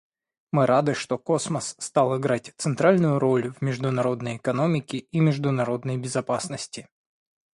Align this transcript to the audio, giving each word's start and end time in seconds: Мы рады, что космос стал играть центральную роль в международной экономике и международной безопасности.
Мы 0.51 0.65
рады, 0.65 0.95
что 0.95 1.19
космос 1.19 1.75
стал 1.77 2.17
играть 2.19 2.53
центральную 2.57 3.19
роль 3.19 3.53
в 3.53 3.61
международной 3.61 4.37
экономике 4.37 4.97
и 4.97 5.19
международной 5.19 5.97
безопасности. 5.99 6.87